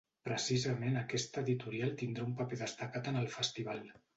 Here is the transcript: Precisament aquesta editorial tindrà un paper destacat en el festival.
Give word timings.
Precisament 0.27 0.95
aquesta 1.01 1.43
editorial 1.47 1.93
tindrà 2.01 2.27
un 2.31 2.35
paper 2.43 2.61
destacat 2.65 3.11
en 3.13 3.21
el 3.25 3.33
festival. 3.39 3.89